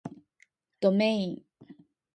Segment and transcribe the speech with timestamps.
[0.79, 1.41] どめいん